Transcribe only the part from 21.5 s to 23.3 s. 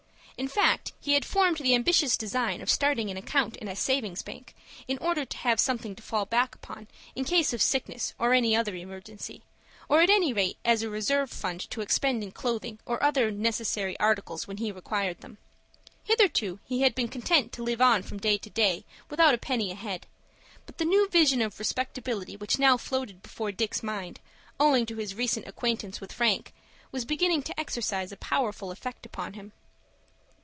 respectability which now floated